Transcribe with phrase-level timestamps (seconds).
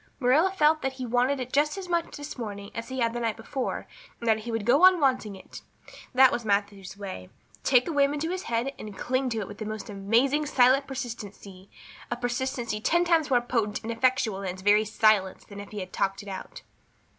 [0.19, 3.19] Marilla felt that he wanted it just as much this morning as he had the
[3.19, 3.85] night before,
[4.19, 5.61] and that he would go on wanting it.
[6.15, 7.29] That was Matthew's way
[7.63, 10.87] take a whim into his head and cling to it with the most amazing silent
[10.87, 11.69] persistency
[12.09, 15.81] a persistency ten times more potent and effectual in its very silence than if he
[15.81, 16.63] had talked it out.